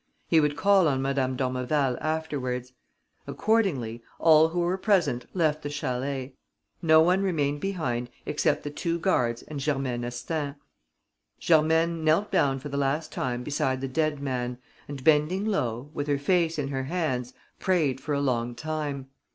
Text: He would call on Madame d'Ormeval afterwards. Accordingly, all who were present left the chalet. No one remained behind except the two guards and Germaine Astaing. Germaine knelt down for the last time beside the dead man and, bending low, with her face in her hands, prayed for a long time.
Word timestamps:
He 0.27 0.39
would 0.39 0.57
call 0.57 0.87
on 0.87 0.99
Madame 0.99 1.35
d'Ormeval 1.35 1.95
afterwards. 2.01 2.73
Accordingly, 3.27 4.01
all 4.17 4.47
who 4.47 4.61
were 4.61 4.75
present 4.79 5.27
left 5.35 5.61
the 5.61 5.69
chalet. 5.69 6.33
No 6.81 7.01
one 7.01 7.21
remained 7.21 7.61
behind 7.61 8.09
except 8.25 8.63
the 8.63 8.71
two 8.71 8.97
guards 8.97 9.43
and 9.43 9.59
Germaine 9.61 10.03
Astaing. 10.03 10.55
Germaine 11.39 12.03
knelt 12.03 12.31
down 12.31 12.57
for 12.57 12.69
the 12.69 12.77
last 12.77 13.11
time 13.11 13.43
beside 13.43 13.79
the 13.79 13.87
dead 13.87 14.19
man 14.19 14.57
and, 14.87 15.03
bending 15.03 15.45
low, 15.45 15.91
with 15.93 16.07
her 16.07 16.17
face 16.17 16.57
in 16.57 16.69
her 16.69 16.85
hands, 16.85 17.35
prayed 17.59 18.01
for 18.01 18.15
a 18.15 18.21
long 18.21 18.55
time. 18.55 19.07